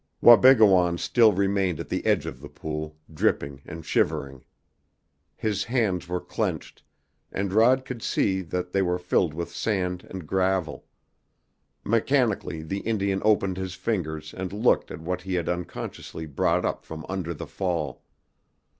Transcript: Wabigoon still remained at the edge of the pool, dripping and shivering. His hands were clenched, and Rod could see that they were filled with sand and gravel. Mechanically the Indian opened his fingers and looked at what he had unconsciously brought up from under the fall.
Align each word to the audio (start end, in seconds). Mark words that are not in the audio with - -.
Wabigoon 0.19 0.97
still 0.97 1.31
remained 1.31 1.79
at 1.79 1.87
the 1.89 2.03
edge 2.07 2.25
of 2.25 2.41
the 2.41 2.49
pool, 2.49 2.97
dripping 3.13 3.61
and 3.67 3.85
shivering. 3.85 4.43
His 5.37 5.65
hands 5.65 6.07
were 6.07 6.19
clenched, 6.19 6.81
and 7.31 7.53
Rod 7.53 7.85
could 7.85 8.01
see 8.01 8.41
that 8.41 8.71
they 8.71 8.81
were 8.81 8.97
filled 8.97 9.35
with 9.35 9.51
sand 9.55 10.07
and 10.09 10.25
gravel. 10.25 10.87
Mechanically 11.83 12.63
the 12.63 12.79
Indian 12.79 13.21
opened 13.23 13.57
his 13.57 13.75
fingers 13.75 14.33
and 14.33 14.51
looked 14.51 14.89
at 14.89 15.01
what 15.01 15.21
he 15.21 15.35
had 15.35 15.47
unconsciously 15.47 16.25
brought 16.25 16.65
up 16.65 16.83
from 16.83 17.05
under 17.07 17.31
the 17.35 17.45
fall. 17.45 18.01